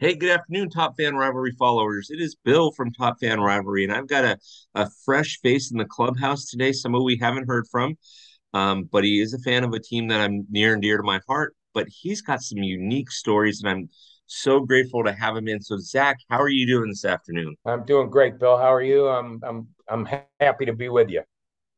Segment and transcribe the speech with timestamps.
[0.00, 2.08] Hey, good afternoon, Top Fan Rivalry followers.
[2.08, 4.38] It is Bill from Top Fan Rivalry, and I've got a,
[4.76, 7.98] a fresh face in the clubhouse today, someone we haven't heard from.
[8.54, 11.02] Um, but he is a fan of a team that I'm near and dear to
[11.02, 11.56] my heart.
[11.74, 13.88] But he's got some unique stories, and I'm
[14.26, 15.60] so grateful to have him in.
[15.60, 17.56] So, Zack, how are you doing this afternoon?
[17.66, 18.56] I'm doing great, Bill.
[18.56, 19.08] How are you?
[19.08, 20.06] I'm I'm I'm
[20.38, 21.22] happy to be with you.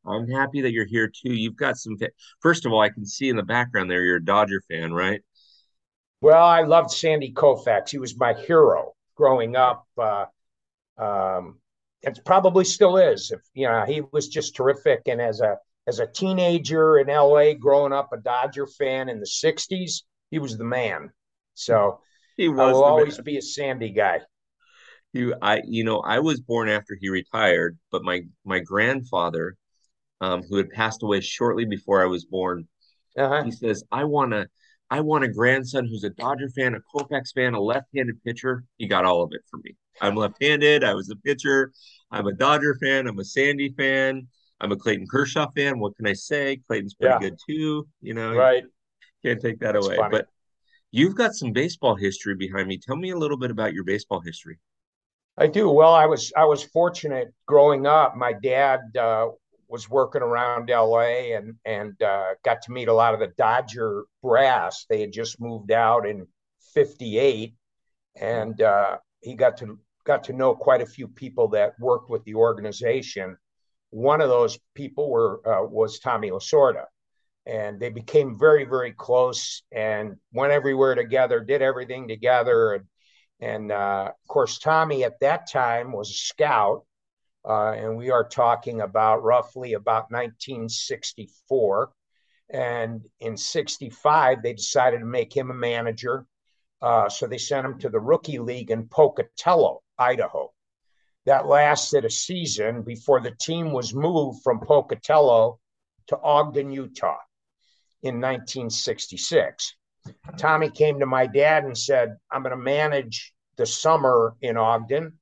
[0.07, 1.33] I'm happy that you're here too.
[1.33, 1.97] You've got some.
[2.43, 5.23] First of all, I can see in the background there you're a Dodger fan, right?
[6.21, 7.91] Well, I loved Sandy Koufax.
[7.91, 9.87] He was my hero growing up.
[9.97, 10.27] Uh,
[10.99, 11.59] um,
[12.03, 13.31] it probably still is.
[13.31, 15.03] If you know, he was just terrific.
[15.07, 15.57] And as a
[15.87, 20.59] as a teenager in LA, growing up a Dodger fan in the '60s, he was
[20.59, 21.11] the man.
[21.55, 22.01] So
[22.37, 23.25] he will always man.
[23.25, 24.21] be a Sandy guy.
[25.13, 29.57] You, I, you know, I was born after he retired, but my my grandfather,
[30.21, 32.69] um, who had passed away shortly before I was born,
[33.19, 33.45] uh-huh.
[33.45, 34.49] he says, "I want to."
[34.91, 38.65] I want a grandson who's a Dodger fan, a Koufax fan, a left-handed pitcher.
[38.77, 39.77] He got all of it for me.
[40.01, 40.83] I'm left-handed.
[40.83, 41.73] I was a pitcher.
[42.11, 43.07] I'm a Dodger fan.
[43.07, 44.27] I'm a Sandy fan.
[44.61, 45.79] I'm a Clayton Kershaw fan.
[45.79, 46.61] What can I say?
[46.67, 47.31] Clayton's pretty yeah.
[47.31, 47.87] good too.
[48.03, 48.65] You know, right?
[49.25, 49.97] Can't take that That's away.
[49.97, 50.11] Funny.
[50.11, 50.27] But
[50.91, 52.79] you've got some baseball history behind me.
[52.79, 54.59] Tell me a little bit about your baseball history.
[55.39, 55.71] I do.
[55.71, 58.17] Well, I was I was fortunate growing up.
[58.17, 59.29] My dad uh,
[59.71, 64.05] was working around LA and and uh, got to meet a lot of the Dodger
[64.23, 64.85] brass.
[64.89, 66.27] They had just moved out in
[66.75, 67.55] '58,
[68.17, 72.25] and uh, he got to got to know quite a few people that worked with
[72.25, 73.37] the organization.
[73.91, 76.87] One of those people were uh, was Tommy Lasorda,
[77.47, 82.85] and they became very very close and went everywhere together, did everything together, and
[83.41, 86.85] and uh, of course Tommy at that time was a scout
[87.49, 91.91] uh, and we are talking about roughly about 1964.
[92.53, 96.27] And in 65, they decided to make him a manager.
[96.83, 100.53] Uh, so they sent him to the rookie league in Pocatello, Idaho.
[101.27, 105.61] That lasted a season before the team was moved from Pocatello
[106.09, 107.19] to Ogden, Utah
[108.03, 109.75] in 1966.
[110.39, 115.20] Tommy came to my dad and said, I'm going to manage the summer in Ogden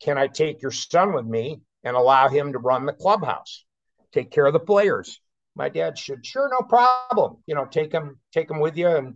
[0.00, 3.64] can I take your son with me and allow him to run the clubhouse,
[4.12, 5.20] take care of the players?
[5.54, 7.38] My dad said, sure, no problem.
[7.46, 8.88] You know, take him, take him with you.
[8.88, 9.14] And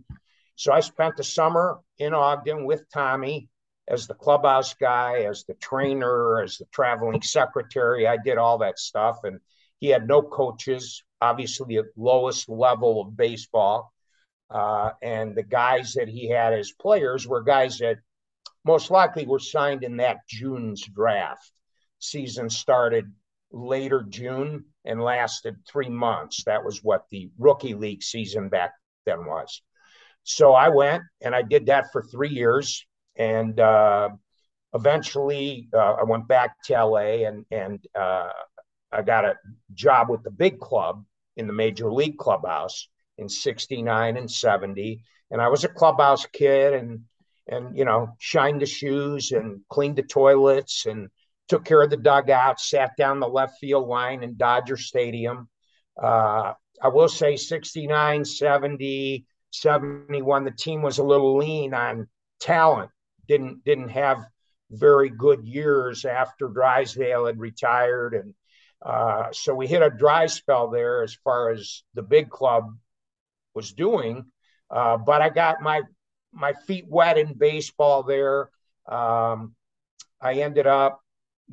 [0.55, 3.47] so I spent the summer in Ogden with Tommy
[3.87, 8.07] as the clubhouse guy, as the trainer, as the traveling secretary.
[8.07, 9.19] I did all that stuff.
[9.23, 9.39] And
[9.79, 13.93] he had no coaches, obviously the lowest level of baseball.
[14.49, 17.97] Uh, and the guys that he had as players were guys that
[18.65, 21.51] most likely were signed in that June's draft.
[21.99, 23.05] Season started
[23.51, 26.43] later June and lasted three months.
[26.45, 28.71] That was what the rookie league season back
[29.05, 29.61] then was.
[30.23, 32.85] So I went and I did that for three years,
[33.15, 34.09] and uh,
[34.73, 38.29] eventually uh, I went back to LA and and uh,
[38.91, 39.35] I got a
[39.73, 41.03] job with the big club
[41.37, 46.73] in the major league clubhouse in '69 and '70, and I was a clubhouse kid
[46.73, 47.01] and
[47.51, 51.09] and you know shined the shoes and cleaned the toilets and
[51.47, 55.49] took care of the dugouts sat down the left field line in dodger stadium.
[56.01, 62.07] Uh, i will say 69 70 71 the team was a little lean on
[62.39, 62.89] talent.
[63.27, 64.25] Didn't didn't have
[64.71, 68.33] very good years after drysdale had retired and
[68.83, 72.75] uh, so we hit a dry spell there as far as the big club
[73.53, 74.25] was doing.
[74.71, 75.81] Uh, but i got my
[76.33, 78.49] my feet wet in baseball there.
[78.87, 79.55] Um,
[80.21, 81.01] I ended up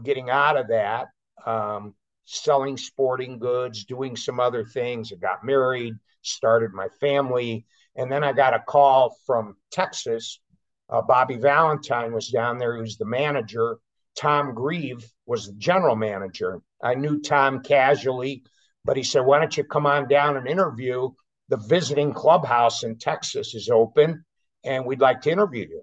[0.02, 1.08] getting out of that,
[1.46, 1.94] um,
[2.24, 5.12] selling sporting goods, doing some other things.
[5.12, 10.40] I got married, started my family, and then I got a call from Texas.
[10.88, 13.78] Uh, Bobby Valentine was down there, he was the manager.
[14.16, 16.60] Tom Grieve was the general manager.
[16.82, 18.42] I knew Tom casually,
[18.84, 21.10] but he said, Why don't you come on down and interview?
[21.48, 24.24] The visiting clubhouse in Texas is open
[24.64, 25.82] and we'd like to interview you.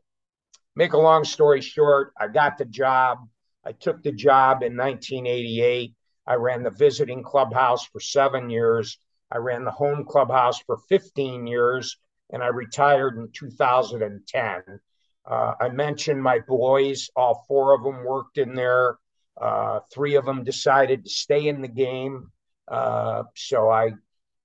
[0.76, 3.20] Make a long story short, I got the job.
[3.66, 5.94] I took the job in 1988.
[6.28, 8.98] I ran the visiting clubhouse for seven years.
[9.32, 11.98] I ran the home clubhouse for 15 years,
[12.30, 14.80] and I retired in 2010.
[15.26, 18.98] Uh, I mentioned my boys, all four of them worked in there.
[19.40, 22.32] Uh, three of them decided to stay in the game.
[22.68, 23.92] Uh, so I,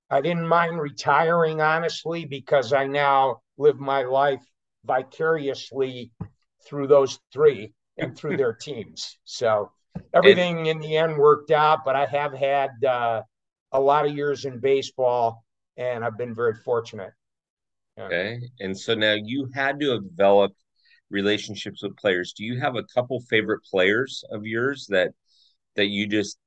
[0.09, 4.43] I didn't mind retiring, honestly, because I now live my life
[4.85, 6.11] vicariously
[6.67, 9.19] through those three and through their teams.
[9.25, 9.71] So
[10.15, 13.23] everything and, in the end worked out, but I have had uh,
[13.73, 15.45] a lot of years in baseball
[15.77, 17.13] and I've been very fortunate.
[17.99, 18.41] Okay.
[18.61, 20.57] And so now you had to have developed
[21.11, 22.33] relationships with players.
[22.33, 25.13] Do you have a couple favorite players of yours that
[25.77, 26.39] that you just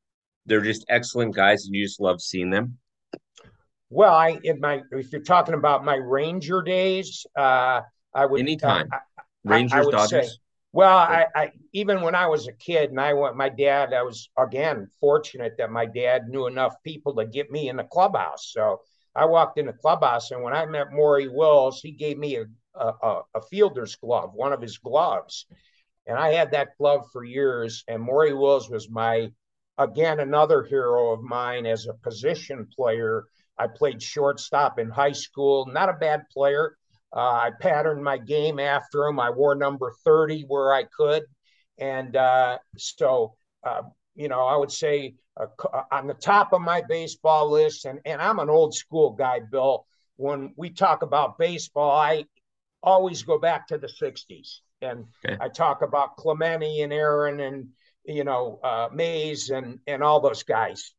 [0.46, 2.78] they're just excellent guys and you just love seeing them?
[3.94, 7.82] Well, I in my if you're talking about my Ranger days, uh,
[8.14, 8.98] I would anytime uh,
[9.44, 10.10] Rangers, I, I Dodgers.
[10.10, 10.38] Say,
[10.72, 14.02] well, I, I, even when I was a kid and I went, my dad, I
[14.02, 18.50] was again fortunate that my dad knew enough people to get me in the clubhouse.
[18.52, 18.82] So
[19.16, 22.46] I walked in the clubhouse, and when I met Maury Wills, he gave me a,
[22.76, 25.46] a, a fielder's glove, one of his gloves,
[26.08, 27.84] and I had that glove for years.
[27.88, 29.30] And Maury Wills was my,
[29.78, 33.26] again, another hero of mine as a position player.
[33.58, 36.78] I played shortstop in high school, not a bad player
[37.16, 39.20] uh, I patterned my game after him.
[39.20, 41.24] I wore number 30 where I could.
[41.78, 43.84] And uh, so, uh,
[44.16, 48.00] you know, I would say uh, uh, on the top of my baseball list, and,
[48.06, 49.86] and I'm an old school guy, Bill.
[50.16, 52.26] When we talk about baseball, I
[52.82, 54.60] always go back to the 60s.
[54.82, 55.38] And okay.
[55.40, 57.70] I talk about Clemente and Aaron and,
[58.06, 60.94] you know, uh, Mays and, and all those guys.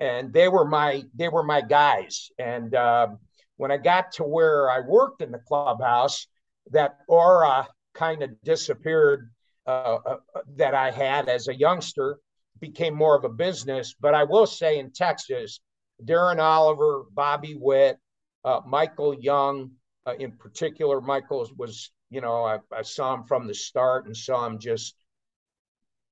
[0.00, 2.30] And they were my they were my guys.
[2.38, 3.18] And um,
[3.56, 6.26] when I got to where I worked in the clubhouse,
[6.70, 9.30] that aura kind of disappeared
[9.66, 10.16] uh, uh,
[10.56, 12.18] that I had as a youngster,
[12.60, 13.94] became more of a business.
[13.98, 15.60] But I will say in Texas,
[16.04, 17.98] Darren Oliver, Bobby Witt,
[18.44, 19.72] uh, Michael Young,
[20.06, 24.16] uh, in particular, Michael was, you know, I, I, saw him from the start and
[24.16, 24.94] saw him just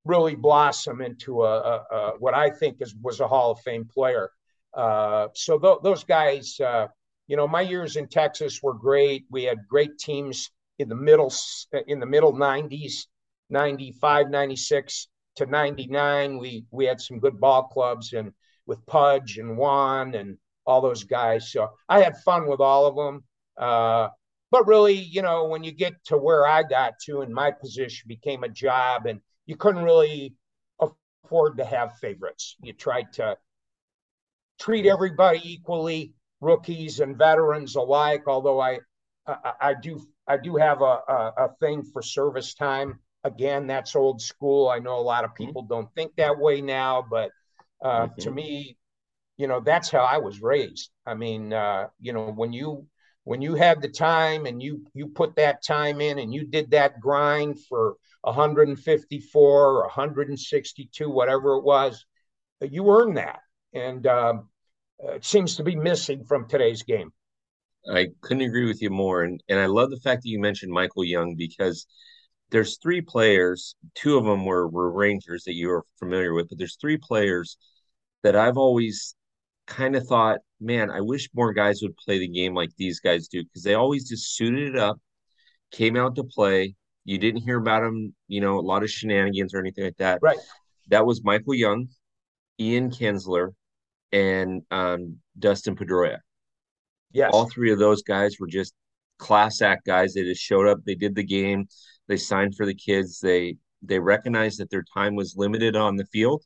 [0.04, 3.88] really blossom into a, a, a what I think is was a Hall of Fame
[3.92, 4.30] player.
[4.72, 6.88] Uh, so th- those guys uh,
[7.26, 9.24] you know, my years in Texas were great.
[9.30, 11.32] We had great teams in the middle
[11.86, 13.06] in the middle 90s,
[13.50, 16.38] 95, 96 to 99.
[16.38, 18.32] We we had some good ball clubs and
[18.66, 20.36] with Pudge and Juan and
[20.66, 21.50] all those guys.
[21.52, 23.24] So I had fun with all of them.
[23.56, 24.08] Uh,
[24.50, 28.06] but really, you know, when you get to where I got to and my position
[28.06, 30.34] became a job and you couldn't really
[30.80, 32.56] afford to have favorites.
[32.62, 33.36] You tried to
[34.58, 38.24] treat everybody equally rookies and veterans alike.
[38.26, 38.78] Although I,
[39.26, 43.00] I, I do, I do have a, a, a, thing for service time.
[43.24, 44.68] Again, that's old school.
[44.68, 45.46] I know a lot of mm-hmm.
[45.46, 47.30] people don't think that way now, but
[47.82, 48.20] uh, mm-hmm.
[48.20, 48.76] to me,
[49.36, 50.90] you know, that's how I was raised.
[51.06, 52.86] I mean, uh, you know, when you
[53.24, 56.70] when you had the time and you you put that time in and you did
[56.70, 62.04] that grind for 154 or 162, whatever it was,
[62.60, 63.40] you earned that.
[63.72, 64.48] And um,
[65.02, 67.12] uh, it seems to be missing from today's game.
[67.92, 70.72] I couldn't agree with you more, and and I love the fact that you mentioned
[70.72, 71.86] Michael Young because
[72.50, 73.74] there's three players.
[73.94, 77.58] Two of them were were Rangers that you are familiar with, but there's three players
[78.22, 79.14] that I've always
[79.66, 83.28] kind of thought, man, I wish more guys would play the game like these guys
[83.28, 84.98] do because they always just suited it up,
[85.72, 86.74] came out to play.
[87.04, 90.20] You didn't hear about them, you know, a lot of shenanigans or anything like that.
[90.22, 90.38] Right.
[90.88, 91.88] That was Michael Young,
[92.58, 93.50] Ian Kinsler,
[94.12, 96.18] and um, Dustin Pedroia.
[97.12, 97.30] Yes.
[97.32, 98.74] All three of those guys were just
[99.18, 100.14] class act guys.
[100.14, 101.68] They just showed up, they did the game,
[102.08, 103.56] they signed for the kids, they
[103.86, 106.42] they recognized that their time was limited on the field.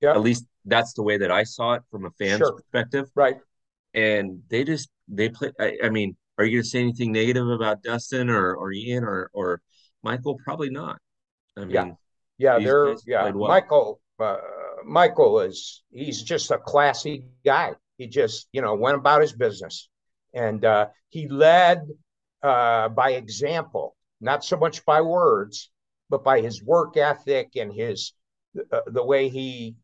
[0.00, 0.12] Yeah.
[0.12, 2.52] At least that's the way that I saw it from a fan's sure.
[2.52, 3.08] perspective.
[3.14, 3.36] Right.
[3.94, 7.82] And they just they play I, I mean, are you gonna say anything negative about
[7.82, 9.60] Dustin or or Ian or or
[10.02, 10.38] Michael?
[10.44, 10.98] Probably not.
[11.56, 11.90] I mean yeah,
[12.38, 13.30] yeah, they're yeah.
[13.30, 13.48] Well.
[13.48, 14.36] Michael uh,
[14.84, 17.72] Michael is he's just a classy guy.
[17.96, 19.88] He just you know went about his business,
[20.34, 21.82] and uh, he led
[22.42, 25.70] uh, by example, not so much by words,
[26.10, 28.12] but by his work ethic and his
[28.72, 29.76] uh, the way he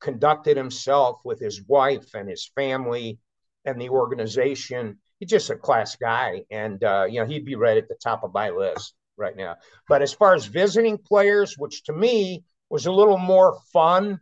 [0.00, 3.18] conducted himself with his wife and his family
[3.64, 4.98] and the organization.
[5.18, 8.22] He's just a class guy, and uh, you know he'd be right at the top
[8.22, 9.56] of my list right now.
[9.88, 14.20] But as far as visiting players, which to me was a little more fun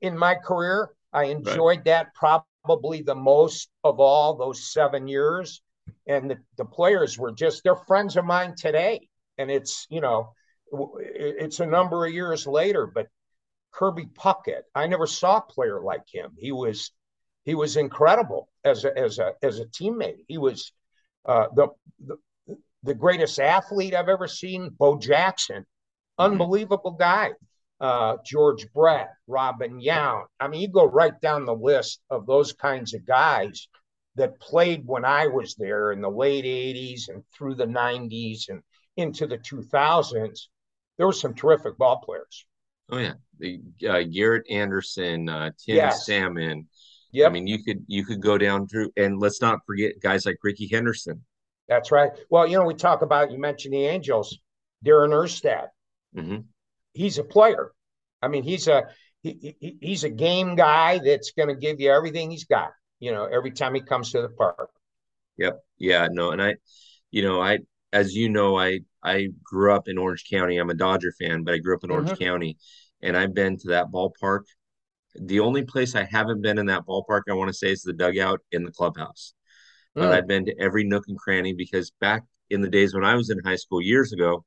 [0.00, 0.90] in my career.
[1.12, 1.84] I enjoyed right.
[1.86, 5.62] that probably the most of all those seven years.
[6.06, 9.08] And the, the players were just, they're friends of mine today.
[9.38, 10.32] And it's, you know,
[10.72, 13.08] it's a number of years later, but
[13.72, 16.32] Kirby Puckett, I never saw a player like him.
[16.38, 16.92] He was,
[17.44, 20.24] he was incredible as a, as a, as a teammate.
[20.26, 20.72] He was
[21.26, 21.68] uh, the,
[22.04, 22.16] the,
[22.82, 26.24] the greatest athlete I've ever seen, Bo Jackson, mm-hmm.
[26.32, 27.32] unbelievable guy
[27.80, 30.26] uh, George Brett, Robin Yount.
[30.40, 33.68] I mean, you go right down the list of those kinds of guys
[34.16, 38.62] that played when I was there in the late 80s and through the 90s and
[38.96, 40.46] into the 2000s.
[40.98, 42.44] There were some terrific ball players.
[42.90, 46.04] Oh yeah, the uh, Garrett Anderson, uh, Tim yes.
[46.04, 46.68] Salmon.
[47.12, 50.26] Yeah, I mean, you could you could go down through, and let's not forget guys
[50.26, 51.24] like Rickey Henderson.
[51.68, 52.10] That's right.
[52.30, 54.38] Well, you know, we talk about you mentioned the Angels,
[54.84, 55.68] Darren Erstad.
[56.16, 56.40] Mm-hmm.
[56.94, 57.72] He's a player.
[58.22, 58.84] I mean, he's a
[59.22, 62.70] he, he, he's a game guy that's going to give you everything he's got.
[63.00, 64.70] You know, every time he comes to the park.
[65.36, 65.60] Yep.
[65.78, 66.08] Yeah.
[66.10, 66.32] No.
[66.32, 66.56] And I,
[67.10, 67.60] you know, I
[67.92, 70.58] as you know, I I grew up in Orange County.
[70.58, 72.24] I'm a Dodger fan, but I grew up in Orange mm-hmm.
[72.24, 72.58] County,
[73.02, 74.42] and I've been to that ballpark.
[75.14, 77.92] The only place I haven't been in that ballpark, I want to say, is the
[77.92, 79.34] dugout in the clubhouse
[79.98, 83.14] but I've been to every nook and cranny because back in the days when I
[83.14, 84.44] was in high school years ago,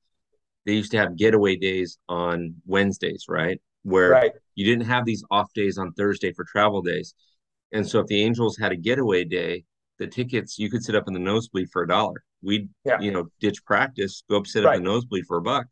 [0.66, 3.60] they used to have getaway days on Wednesdays, right?
[3.84, 4.32] Where right.
[4.56, 7.14] you didn't have these off days on Thursday for travel days.
[7.72, 9.66] And so if the Angels had a getaway day,
[9.98, 12.24] the tickets you could sit up in the nosebleed for a dollar.
[12.44, 13.00] We'd yeah.
[13.00, 14.72] you know ditch practice, go up sit right.
[14.72, 15.68] up in the nosebleed for a buck.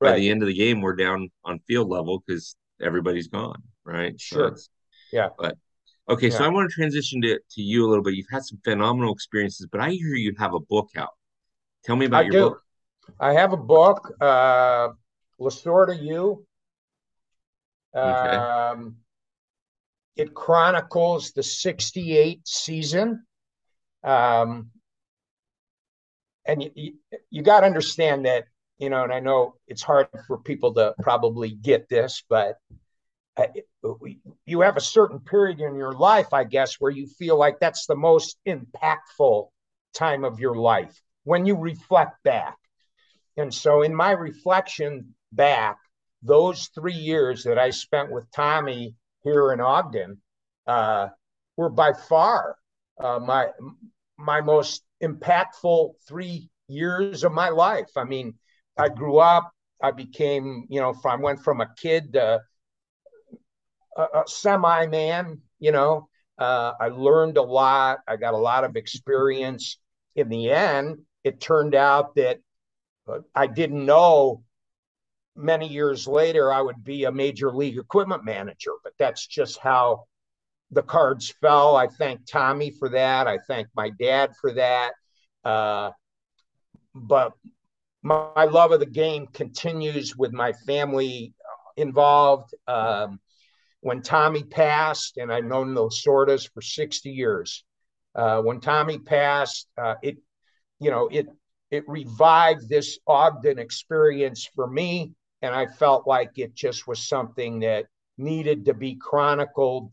[0.00, 0.12] Right.
[0.12, 4.18] By the end of the game, we're down on field level because everybody's gone, right?
[4.20, 4.56] Sure.
[4.56, 4.62] So
[5.12, 5.28] yeah.
[5.38, 5.56] But
[6.10, 6.38] Okay, yeah.
[6.38, 8.14] so I want to transition to, to you a little bit.
[8.14, 11.14] You've had some phenomenal experiences, but I hear you have a book out.
[11.84, 12.40] Tell me about I your do.
[12.40, 12.62] book.
[13.20, 14.88] I have a book, uh,
[15.40, 16.44] Lasorda U.
[17.94, 18.36] Okay.
[18.36, 18.96] Um,
[20.16, 23.24] it chronicles the 68 season.
[24.02, 24.70] Um,
[26.46, 26.92] and you, you,
[27.30, 28.44] you got to understand that,
[28.78, 32.56] you know, and I know it's hard for people to probably get this, but
[34.46, 37.86] you have a certain period in your life, I guess, where you feel like that's
[37.86, 39.48] the most impactful
[39.94, 42.56] time of your life when you reflect back.
[43.36, 45.78] And so, in my reflection back,
[46.22, 50.20] those three years that I spent with Tommy here in Ogden
[50.66, 51.08] uh,
[51.56, 52.56] were by far
[52.98, 53.48] uh, my
[54.18, 57.90] my most impactful three years of my life.
[57.96, 58.34] I mean,
[58.76, 59.50] I grew up.
[59.82, 62.40] I became, you know, I went from a kid to
[63.96, 66.08] a, a semi man, you know.
[66.38, 67.98] Uh, I learned a lot.
[68.08, 69.78] I got a lot of experience.
[70.16, 72.40] In the end, it turned out that
[73.34, 74.42] I didn't know
[75.36, 80.06] many years later I would be a major league equipment manager, but that's just how
[80.70, 81.76] the cards fell.
[81.76, 83.26] I thank Tommy for that.
[83.26, 84.92] I thank my dad for that.
[85.44, 85.90] Uh,
[86.94, 87.32] but
[88.02, 91.34] my, love of the game continues with my family
[91.76, 92.54] involved.
[92.66, 93.20] Um,
[93.80, 97.64] when Tommy passed, and I've known the Sordas for 60 years.
[98.14, 100.18] Uh, when Tommy passed, uh, it,
[100.78, 101.28] you know, it
[101.70, 107.60] it revived this Ogden experience for me, and I felt like it just was something
[107.60, 107.86] that
[108.18, 109.92] needed to be chronicled.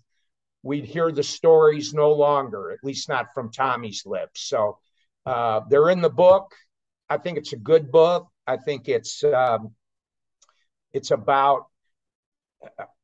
[0.64, 4.42] We'd hear the stories no longer, at least not from Tommy's lips.
[4.42, 4.80] So
[5.26, 6.54] uh, they're in the book.
[7.10, 8.28] I think it's a good book.
[8.46, 9.74] I think it's um,
[10.94, 11.68] it's about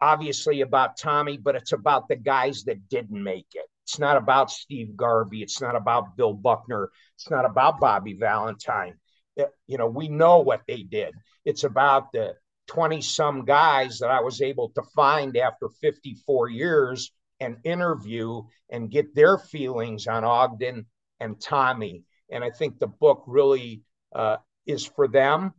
[0.02, 3.66] obviously about Tommy, but it's about the guys that didn't make it.
[3.84, 5.42] It's not about Steve Garvey.
[5.42, 6.90] It's not about Bill Buckner.
[7.16, 8.96] It's not about Bobby Valentine.
[9.36, 11.14] It, you know, we know what they did.
[11.46, 12.36] It's about the
[12.68, 17.12] 20 some guys that I was able to find after 54 years
[17.44, 20.86] and interview and get their feelings on Ogden
[21.20, 22.04] and Tommy.
[22.32, 23.84] And I think the book really
[24.16, 25.54] uh, is for them,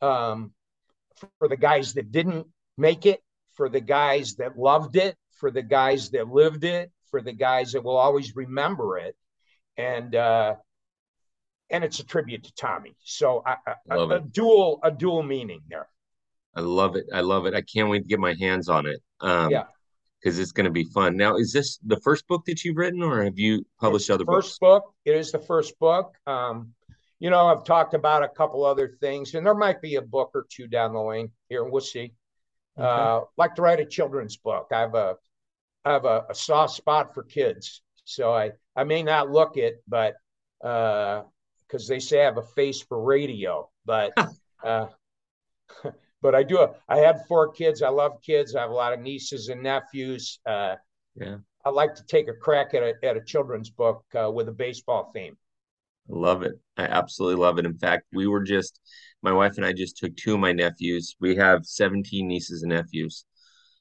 [0.00, 0.52] um,
[1.38, 3.22] for the guys that didn't make it,
[3.54, 7.72] for the guys that loved it, for the guys that lived it, for the guys
[7.72, 9.16] that will always remember it.
[9.76, 10.56] And uh,
[11.70, 12.96] and it's a tribute to Tommy.
[13.04, 15.88] So I, I, a, a, dual a dual meaning there.
[16.54, 17.04] I love it.
[17.12, 17.54] I love it.
[17.54, 19.02] I can't wait to get my hands on it.
[19.20, 19.64] Um, yeah,
[20.26, 21.16] because it's going to be fun.
[21.16, 24.58] Now, is this the first book that you've written, or have you published other first
[24.58, 24.58] books?
[24.58, 24.94] book?
[25.04, 26.16] It is the first book.
[26.26, 26.74] Um,
[27.20, 30.32] you know, I've talked about a couple other things, and there might be a book
[30.34, 31.62] or two down the lane here.
[31.62, 32.12] We'll see.
[32.76, 32.84] Okay.
[32.88, 34.66] Uh, like to write a children's book.
[34.72, 35.14] I have a
[35.84, 39.76] I have a, a, soft spot for kids, so I I may not look it,
[39.86, 40.16] but
[40.60, 41.22] because
[41.72, 44.12] uh, they say I have a face for radio, but
[44.64, 44.86] uh,
[46.22, 46.66] but I do.
[46.88, 47.82] I have four kids.
[47.82, 48.54] I love kids.
[48.54, 50.40] I have a lot of nieces and nephews.
[50.46, 50.76] Uh,
[51.14, 54.48] yeah, I like to take a crack at a at a children's book uh, with
[54.48, 55.36] a baseball theme.
[56.10, 56.54] I Love it.
[56.76, 57.66] I absolutely love it.
[57.66, 58.80] In fact, we were just
[59.22, 61.16] my wife and I just took two of my nephews.
[61.20, 63.24] We have 17 nieces and nephews.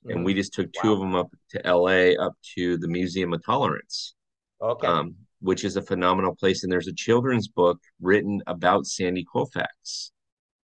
[0.08, 0.38] And we mm.
[0.38, 0.94] just took two wow.
[0.94, 4.14] of them up to LA, up to the Museum of Tolerance.
[4.62, 4.88] Okay.
[4.88, 6.64] Um, which is a phenomenal place.
[6.64, 10.12] And there's a children's book written about Sandy Koufax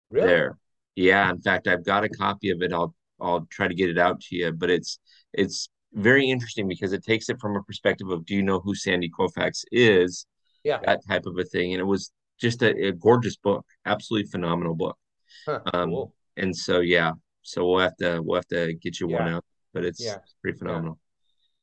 [0.10, 0.28] really?
[0.28, 0.58] there.
[0.96, 1.30] Yeah.
[1.30, 2.74] In fact, I've got a copy of it.
[2.74, 4.52] I'll I'll try to get it out to you.
[4.52, 5.00] But it's
[5.34, 8.76] it's very interesting because it takes it from a perspective of do you know who
[8.76, 10.26] Sandy Koufax is?
[10.64, 10.80] Yeah.
[10.86, 11.74] That type of a thing.
[11.74, 14.98] And it was just a, a gorgeous book, absolutely phenomenal book.
[15.46, 16.16] Huh, um, cool.
[16.38, 19.20] And so yeah, so we'll have to we'll have to get you yeah.
[19.20, 20.18] one out, but it's, yeah.
[20.42, 21.00] pretty phenomenal.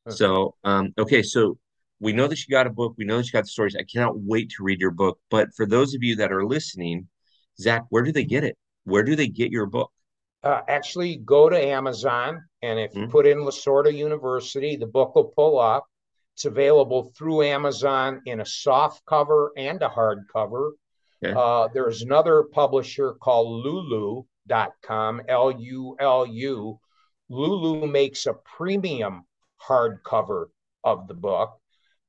[0.05, 0.11] Yeah.
[0.11, 0.15] Huh.
[0.15, 1.57] So um, okay, so
[1.99, 2.95] we know that you got a book.
[2.97, 3.75] We know that you got the stories.
[3.75, 5.19] I cannot wait to read your book.
[5.29, 7.07] But for those of you that are listening,
[7.59, 8.57] Zack, where do they get it?
[8.89, 9.91] Where do they get your book?
[10.43, 13.01] Uh, actually, go to Amazon, and if mm-hmm.
[13.01, 15.85] you put in Lasorda University, the book will pull up.
[16.35, 20.73] It's available through Amazon in a soft cover and a hard cover.
[21.23, 21.33] Okay.
[21.35, 26.79] Uh, there's another publisher called Lulu.com, L U L U.
[27.27, 29.25] Lulu makes a premium
[29.61, 30.45] hardcover
[30.83, 31.59] of the book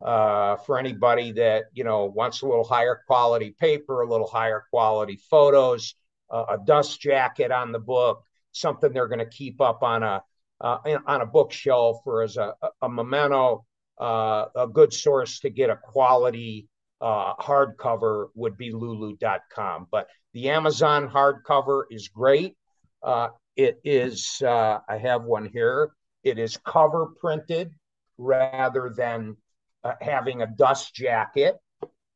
[0.01, 4.65] uh, for anybody that you know wants a little higher quality paper, a little higher
[4.71, 5.95] quality photos,
[6.31, 8.23] a dust jacket on the book,
[8.53, 10.23] something they're going to keep up on a
[10.61, 13.65] uh, on a bookshelf or as a, a memento.
[13.99, 16.67] Uh, a good source to get a quality
[17.03, 19.87] uh, hardcover would be lulu.com.
[19.91, 22.57] But the Amazon hardcover is great.
[23.03, 25.91] Uh, it is, I have one here.
[26.25, 27.73] It is cover printed
[28.17, 29.37] rather than
[29.85, 31.57] uh, having a dust jacket.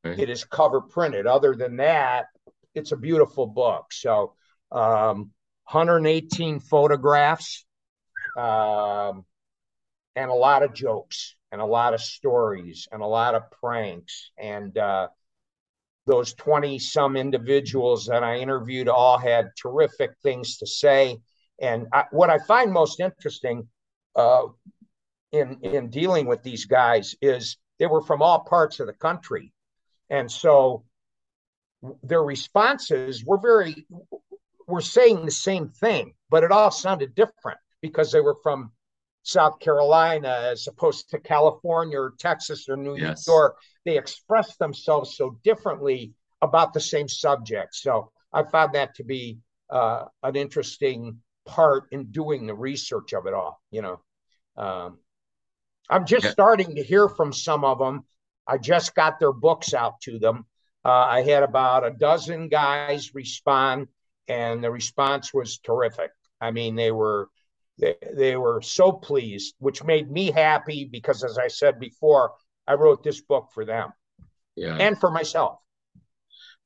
[0.04, 1.26] It is cover printed.
[1.26, 2.26] Other than that,
[2.74, 3.86] it's a beautiful book.
[3.92, 4.34] So,
[4.72, 5.30] um,
[5.70, 7.64] 118 photographs,
[8.36, 9.24] um,
[10.16, 14.30] and a lot of jokes, and a lot of stories, and a lot of pranks.
[14.38, 15.08] And uh,
[16.06, 21.18] those 20 some individuals that I interviewed all had terrific things to say.
[21.60, 23.68] And I, what I find most interesting,
[24.16, 24.46] uh,
[25.34, 29.52] in in dealing with these guys is they were from all parts of the country,
[30.08, 30.84] and so
[32.02, 33.86] their responses were very
[34.66, 38.72] were saying the same thing, but it all sounded different because they were from
[39.22, 43.26] South Carolina as opposed to California or Texas or New yes.
[43.26, 43.56] York.
[43.84, 47.74] They expressed themselves so differently about the same subject.
[47.74, 49.38] So I found that to be
[49.70, 53.60] uh, an interesting part in doing the research of it all.
[53.70, 54.00] You know,
[54.56, 54.98] um,
[55.88, 58.04] I'm just starting to hear from some of them.
[58.46, 60.46] I just got their books out to them.
[60.84, 63.88] Uh, I had about a dozen guys respond,
[64.28, 66.10] and the response was terrific.
[66.40, 67.28] I mean, they were
[67.78, 72.32] they, they were so pleased, which made me happy because, as I said before,
[72.66, 73.92] I wrote this book for them,
[74.56, 75.58] yeah, and for myself.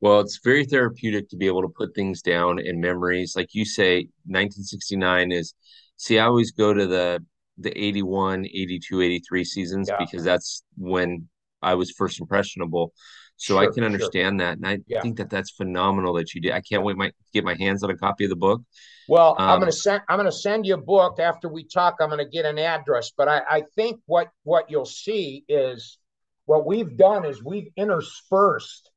[0.01, 3.35] Well, it's very therapeutic to be able to put things down in memories.
[3.35, 5.55] Like you say, 1969 is.
[5.97, 7.25] See, I always go to the
[7.59, 9.97] the 81, 82, 83 seasons yeah.
[9.99, 11.29] because that's when
[11.61, 12.93] I was first impressionable.
[13.39, 14.47] So sure, I can understand sure.
[14.49, 15.01] that, and I yeah.
[15.01, 16.53] think that that's phenomenal that you did.
[16.53, 18.63] I can't wait my get my hands on a copy of the book.
[19.07, 21.99] Well, um, I'm gonna send I'm gonna send you a book after we talk.
[22.01, 25.99] I'm gonna get an address, but I, I think what what you'll see is
[26.47, 28.91] what we've done is we've interspersed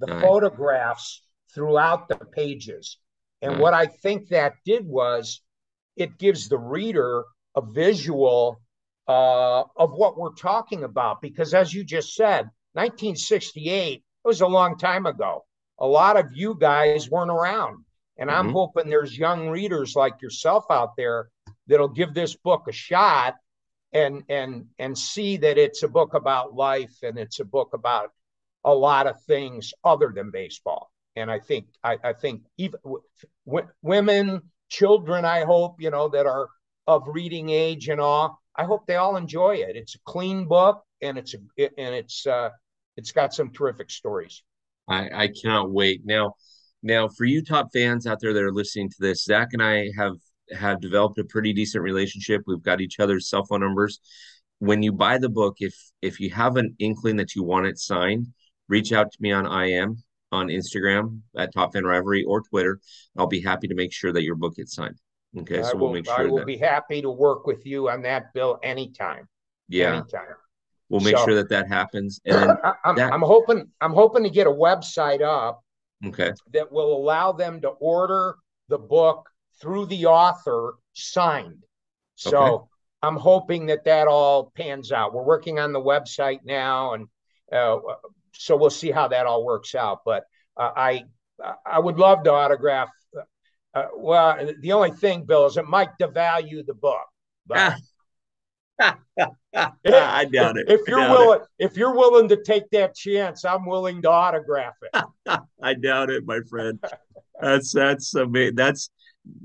[0.00, 1.22] the photographs
[1.54, 2.98] throughout the pages,
[3.40, 5.40] and what I think that did was
[5.96, 7.24] it gives the reader
[7.56, 8.60] a visual
[9.08, 11.22] uh, of what we're talking about.
[11.22, 15.44] Because as you just said, 1968 it was a long time ago.
[15.78, 17.84] A lot of you guys weren't around.
[18.16, 18.38] And mm-hmm.
[18.38, 21.28] I'm hoping there's young readers like yourself out there
[21.66, 23.34] that'll give this book a shot
[23.92, 28.10] and and and see that it's a book about life and it's a book about
[28.64, 30.90] a lot of things other than baseball.
[31.16, 36.26] And I think I, I think even w- women, children, I hope you know that
[36.26, 36.48] are
[36.86, 38.40] of reading age and all.
[38.54, 39.76] I hope they all enjoy it.
[39.76, 41.38] It's a clean book and it's a,
[41.78, 42.50] and it's uh,
[42.98, 44.42] it's got some terrific stories.
[44.88, 46.02] I, I cannot wait.
[46.04, 46.34] Now,
[46.82, 49.90] now for you top fans out there that are listening to this, Zack and I
[49.96, 50.16] have
[50.50, 52.42] have developed a pretty decent relationship.
[52.46, 54.00] We've got each other's cell phone numbers.
[54.58, 57.78] When you buy the book, if if you have an inkling that you want it
[57.78, 58.26] signed,
[58.68, 62.80] reach out to me on IM on Instagram at Top Fan Rivalry or Twitter.
[63.16, 64.98] I'll be happy to make sure that your book gets signed.
[65.38, 67.90] Okay, so will, we'll make sure I will that be happy to work with you
[67.90, 69.28] on that bill anytime.
[69.68, 70.34] Yeah, anytime.
[70.88, 72.20] We'll make so, sure that that happens.
[72.24, 73.12] And then I'm, that...
[73.12, 75.62] I'm hoping I'm hoping to get a website up.
[76.04, 76.32] Okay.
[76.52, 78.36] That will allow them to order
[78.68, 79.28] the book
[79.60, 81.64] through the author signed.
[82.14, 82.64] So okay.
[83.02, 85.12] I'm hoping that that all pans out.
[85.12, 87.06] We're working on the website now, and
[87.52, 87.78] uh,
[88.32, 90.00] so we'll see how that all works out.
[90.04, 90.24] But
[90.56, 91.04] uh, I
[91.66, 92.90] I would love to autograph
[93.74, 97.06] uh, well, the only thing, Bill, is it might devalue the book.
[97.46, 97.76] But
[98.80, 100.68] I doubt it.
[100.68, 101.64] If you're willing, it.
[101.64, 105.04] if you're willing to take that chance, I'm willing to autograph it.
[105.62, 106.82] I doubt it, my friend.
[107.40, 108.54] That's that's amazing.
[108.54, 108.90] That's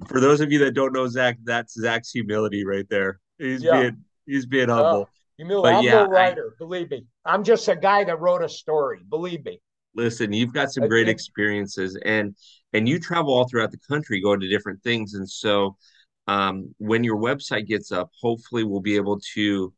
[0.08, 1.38] for those of you that don't know Zack.
[1.44, 3.20] That's Zack's humility right there.
[3.38, 3.82] He's yeah.
[3.82, 5.04] being he's being humble.
[5.04, 5.06] Uh,
[5.38, 5.74] humility.
[5.74, 6.54] But I'm yeah, no writer.
[6.54, 9.00] I, believe me, I'm just a guy that wrote a story.
[9.10, 9.60] Believe me.
[9.96, 12.36] Listen, you've got some great experiences, and
[12.74, 15.78] and you travel all throughout the country going to different things and so
[16.28, 19.74] um, when your website gets up hopefully we'll be able to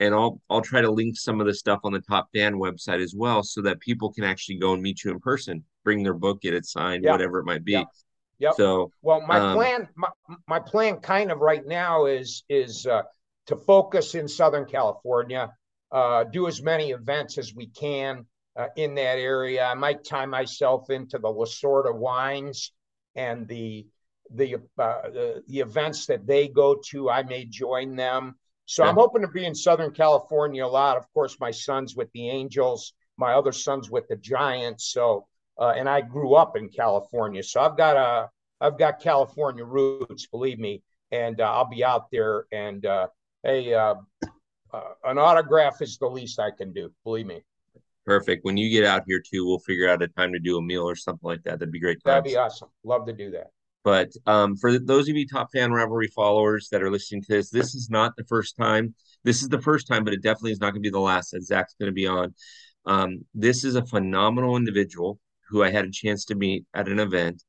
[0.00, 3.02] and I'll I'll try to link some of the stuff on the Top Fan website
[3.02, 6.14] as well, so that people can actually go and meet you in person, bring their
[6.14, 7.72] book, get it signed, whatever it might be.
[7.72, 7.86] Yep.
[8.40, 8.54] Yep.
[8.56, 10.08] So well, my um, plan, my,
[10.48, 13.02] my plan, kind of right now is is uh,
[13.46, 15.52] to focus in Southern California,
[15.92, 18.26] uh, do as many events as we can
[18.56, 19.64] uh, in that area.
[19.64, 22.72] I might tie myself into the Lasorda wines
[23.14, 23.86] and the
[24.32, 27.10] the, uh, the the events that they go to.
[27.10, 28.36] I may join them.
[28.66, 28.90] So yeah.
[28.90, 30.96] I'm hoping to be in Southern California a lot.
[30.96, 34.90] Of course, my son's with the Angels, my other son's with the Giants.
[34.92, 35.26] So,
[35.60, 40.26] uh, and I grew up in California, so I've got a I've got California roots,
[40.26, 40.82] believe me.
[41.10, 42.46] And uh, I'll be out there.
[42.50, 43.08] And uh,
[43.42, 43.96] hey, uh,
[44.72, 47.42] uh, an autograph is the least I can do, believe me.
[48.06, 48.44] Perfect.
[48.44, 50.88] When you get out here too, we'll figure out a time to do a meal
[50.88, 51.58] or something like that.
[51.58, 52.02] That'd be great.
[52.02, 52.04] Times.
[52.04, 52.68] That'd be awesome.
[52.82, 53.50] Love to do that.
[53.84, 57.50] But um, for those of you top fan rivalry followers that are listening to this,
[57.50, 58.94] this is not the first time.
[59.24, 61.32] This is the first time, but it definitely is not going to be the last
[61.32, 62.34] that Zack's going to be on.
[62.86, 66.98] Um, this is a phenomenal individual who I had a chance to meet at an
[66.98, 67.42] event.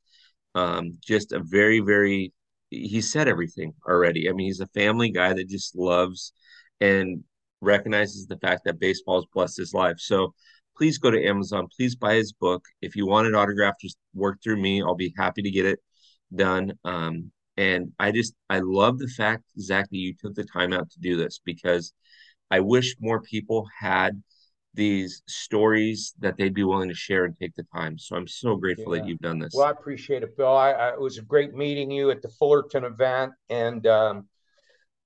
[0.53, 2.33] Um, just a very, very,
[2.69, 4.29] he said everything already.
[4.29, 6.33] I mean, he's a family guy that just loves
[6.81, 7.23] and
[7.61, 9.99] recognizes the fact that baseball has blessed his life.
[9.99, 10.33] So
[10.77, 11.67] please go to Amazon.
[11.75, 12.65] Please buy his book.
[12.81, 14.81] If you want it autographed, just work through me.
[14.81, 15.79] I'll be happy to get it
[16.33, 16.73] done.
[16.83, 20.89] Um, and I just I love the fact, Zack, that you took the time out
[20.91, 21.93] to do this because
[22.51, 24.21] I wish more people had
[24.73, 27.97] these stories that they'd be willing to share and take the time.
[27.97, 29.01] So I'm so grateful yeah.
[29.01, 29.53] that you've done this.
[29.55, 30.55] Well, I appreciate it, Bill.
[30.55, 34.27] I, I, it was a great meeting you at the Fullerton event, and um,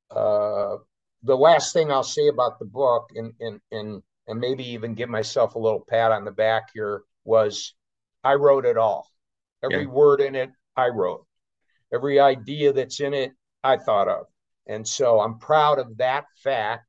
[0.09, 0.77] uh,
[1.23, 5.09] the last thing I'll say about the book, and and and and maybe even give
[5.09, 7.75] myself a little pat on the back here, was
[8.23, 9.07] I wrote it all.
[9.63, 9.89] Every yeah.
[9.89, 11.25] word in it, I wrote.
[11.93, 13.31] Every idea that's in it,
[13.63, 14.25] I thought of.
[14.67, 16.85] And so I'm proud of that fact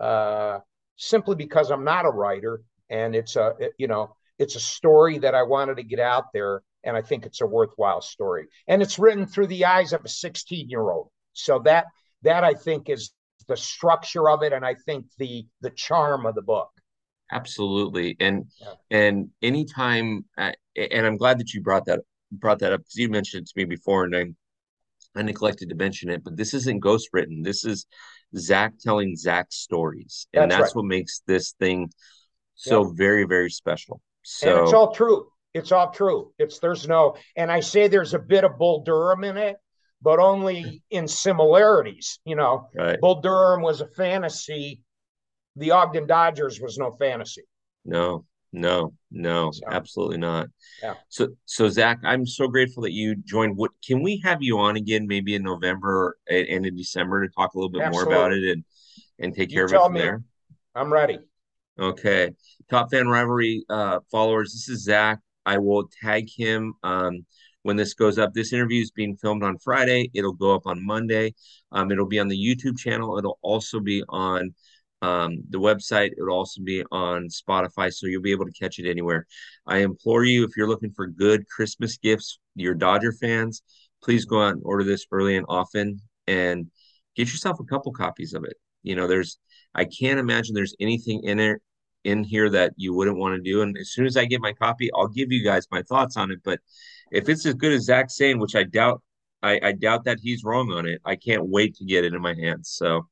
[0.00, 0.58] uh,
[0.96, 2.62] simply because I'm not a writer.
[2.90, 6.32] And it's a, it, you know, it's a story that I wanted to get out
[6.34, 6.62] there.
[6.84, 8.46] And I think it's a worthwhile story.
[8.66, 11.10] And it's written through the eyes of a 16 year old.
[11.32, 11.86] So that,
[12.22, 13.12] that I think is
[13.46, 14.52] the structure of it.
[14.52, 16.70] And I think the, the charm of the book
[17.32, 18.72] absolutely and yeah.
[18.90, 22.00] and anytime uh, and i'm glad that you brought that
[22.32, 24.24] brought that up because you mentioned it to me before, and I
[25.18, 27.42] I neglected to mention it, but this isn't ghost written.
[27.42, 27.86] This is
[28.36, 30.76] Zack telling Zack's stories, and that's, that's right.
[30.76, 31.90] what makes this thing
[32.54, 32.92] so yeah.
[32.94, 34.00] very very special.
[34.22, 35.28] So and it's all true.
[35.52, 36.32] It's all true.
[36.38, 39.56] It's there's no, and I say there's a bit of Bull Durham in it,
[40.00, 42.20] but only in similarities.
[42.24, 43.00] You know, right.
[43.00, 44.82] Bull Durham was a fantasy.
[45.56, 47.42] The Ogden Dodgers was no fantasy.
[47.84, 50.48] No, no, no, so, absolutely not.
[50.82, 50.94] Yeah.
[51.08, 53.56] So, so Zack, I'm so grateful that you joined.
[53.56, 57.54] What can we have you on again, maybe in November and in December to talk
[57.54, 58.14] a little bit absolutely.
[58.14, 58.64] more about it and
[59.20, 60.00] and take care of it from me.
[60.00, 60.22] there?
[60.74, 61.18] I'm ready.
[61.78, 62.30] Okay,
[62.68, 64.52] top fan rivalry uh, followers.
[64.52, 65.20] This is Zack.
[65.46, 67.24] I will tag him um,
[67.62, 68.34] when this goes up.
[68.34, 70.10] This interview is being filmed on Friday.
[70.12, 71.34] It'll go up on Monday.
[71.72, 73.16] Um, it'll be on the YouTube channel.
[73.16, 74.54] It'll also be on
[75.02, 76.12] um, the website.
[76.12, 79.26] It will also be on Spotify, so you'll be able to catch it anywhere.
[79.66, 83.62] I implore you, if you're looking for good Christmas gifts, your Dodger fans,
[84.02, 86.66] please go out and order this early and often and
[87.16, 88.54] get yourself a couple copies of it.
[88.82, 89.38] You know, there's,
[89.74, 91.60] I can't imagine there's anything in it
[92.04, 93.62] in here that you wouldn't want to do.
[93.62, 96.30] And as soon as I get my copy, I'll give you guys my thoughts on
[96.30, 96.38] it.
[96.42, 96.60] But
[97.10, 99.02] if it's as good as Zack's saying, which I doubt,
[99.42, 102.22] I, I doubt that he's wrong on it, I can't wait to get it in
[102.22, 102.70] my hands.
[102.70, 103.08] So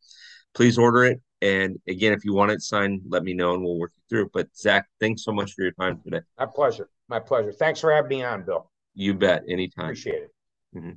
[0.55, 1.20] please order it.
[1.40, 4.31] And again, if you want it signed, let me know and we'll work it through.
[4.33, 6.20] But Zack, thanks so much for your time today.
[6.38, 6.88] My pleasure.
[7.09, 7.53] My pleasure.
[7.53, 8.70] Thanks for having me on, Bill.
[8.94, 9.44] You bet.
[9.48, 9.87] Anytime.
[9.87, 10.31] Appreciate it.
[10.77, 10.90] Mm-hmm.